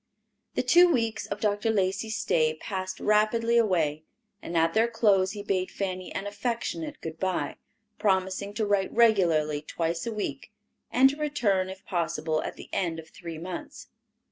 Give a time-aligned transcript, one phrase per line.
[0.55, 1.69] The two weeks of Dr.
[1.69, 4.01] Lacey's stay passed rapidly away,
[4.41, 7.57] and at their close he bade Fanny an affectionate good by,
[7.99, 10.51] promising to write regularly twice a week,
[10.91, 13.89] and to return, if possible, at the end of three months.